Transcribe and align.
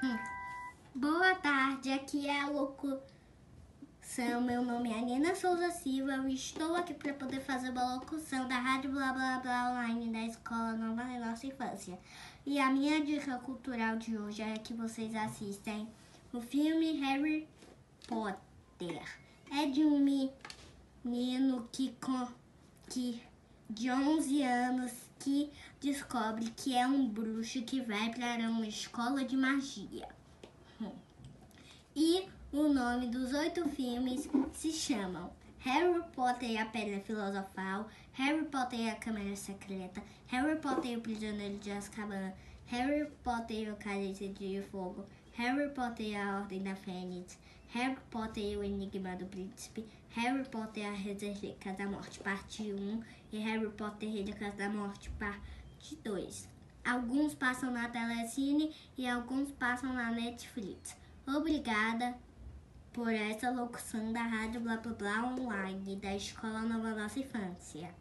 Hum. 0.00 0.16
Boa 0.94 1.34
tarde, 1.34 1.90
aqui 1.90 2.28
é 2.28 2.42
a 2.42 2.48
locução. 2.48 3.02
Meu 4.40 4.62
nome 4.62 4.92
é 4.92 5.00
Nina 5.00 5.34
Souza 5.34 5.72
Silva. 5.72 6.12
Eu 6.12 6.28
estou 6.28 6.76
aqui 6.76 6.94
para 6.94 7.12
poder 7.14 7.40
fazer 7.40 7.70
uma 7.70 7.96
locução 7.96 8.46
da 8.46 8.56
Rádio 8.60 8.92
Blá 8.92 9.12
Blá 9.12 9.40
Blá 9.40 9.72
Online 9.72 10.12
da 10.12 10.20
Escola 10.20 10.74
Nova 10.74 11.02
da 11.02 11.26
Nossa 11.26 11.48
Infância. 11.48 11.98
E 12.46 12.60
a 12.60 12.70
minha 12.70 13.04
dica 13.04 13.38
cultural 13.38 13.96
de 13.96 14.16
hoje 14.16 14.40
é 14.40 14.54
que 14.58 14.72
vocês 14.72 15.16
assistem 15.16 15.88
o 16.32 16.40
filme 16.40 17.00
Harry 17.00 17.48
Potter. 18.06 19.02
É 19.50 19.66
de 19.66 19.84
um 19.84 19.98
menino 19.98 21.68
que, 21.72 21.92
que 22.88 23.20
de 23.68 23.90
11 23.90 24.42
anos 24.42 24.92
que 25.18 25.50
descobre 25.80 26.50
que 26.56 26.76
é 26.76 26.86
um 26.86 27.06
bruxo 27.08 27.62
que 27.62 27.80
vai 27.80 28.10
para 28.10 28.48
uma 28.48 28.66
escola 28.66 29.24
de 29.24 29.36
magia. 29.36 30.08
E 31.94 32.28
o 32.52 32.68
nome 32.68 33.08
dos 33.08 33.32
oito 33.32 33.68
filmes 33.68 34.28
se 34.52 34.70
chamam 34.70 35.30
Harry 35.68 36.00
Potter 36.14 36.50
e 36.50 36.56
a 36.56 36.64
Pedra 36.64 36.98
Filosofal, 37.00 37.90
Harry 38.12 38.42
Potter 38.46 38.80
e 38.80 38.88
a 38.88 38.94
Câmara 38.94 39.36
Secreta, 39.36 40.02
Harry 40.28 40.56
Potter 40.56 40.92
e 40.92 40.96
o 40.96 41.02
Prisioneiro 41.02 41.58
de 41.58 41.70
Azkaban, 41.70 42.32
Harry 42.68 43.04
Potter 43.22 43.68
e 43.68 43.70
o 43.70 43.76
Cálice 43.76 44.28
de 44.28 44.62
Fogo, 44.70 45.04
Harry 45.34 45.68
Potter 45.74 46.06
e 46.06 46.16
a 46.16 46.38
Ordem 46.38 46.62
da 46.62 46.74
Fênix, 46.74 47.38
Harry 47.68 47.98
Potter 48.10 48.42
e 48.42 48.56
o 48.56 48.64
Enigma 48.64 49.14
do 49.14 49.26
Príncipe, 49.26 49.84
Harry 50.12 50.42
Potter 50.48 50.84
e 50.84 50.86
a 50.86 50.92
Relíquias 50.92 51.76
da 51.76 51.84
Morte, 51.84 52.18
parte 52.20 52.62
1 52.62 53.02
e 53.30 53.38
Harry 53.40 53.68
Potter 53.68 54.08
e 54.08 54.12
Relíquias 54.20 54.54
da 54.54 54.70
Morte, 54.70 55.10
parte 55.18 55.96
2. 56.02 56.48
Alguns 56.82 57.34
passam 57.34 57.70
na 57.70 57.90
Telecine 57.90 58.74
e 58.96 59.06
alguns 59.06 59.50
passam 59.50 59.92
na 59.92 60.10
Netflix. 60.12 60.96
Obrigada 61.26 62.16
por 62.92 63.12
essa 63.12 63.50
locução 63.50 64.12
da 64.12 64.22
Rádio 64.22 64.60
Blá 64.60 64.76
Blá 64.76 64.94
Blá 64.94 65.24
Online 65.24 65.96
da 65.96 66.14
Escola 66.14 66.62
Nova 66.62 66.94
Nossa 66.94 67.20
Infância. 67.20 67.94